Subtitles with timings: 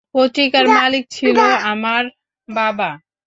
[0.15, 1.37] পত্রিকার মালিক ছিল
[1.71, 2.03] আমার
[2.49, 2.89] বাবা।